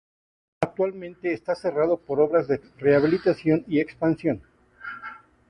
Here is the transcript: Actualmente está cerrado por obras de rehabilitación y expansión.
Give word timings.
Actualmente 0.61 1.31
está 1.31 1.53
cerrado 1.53 1.95
por 1.99 2.19
obras 2.21 2.47
de 2.47 2.59
rehabilitación 2.79 3.63
y 3.67 3.79
expansión. 3.81 4.41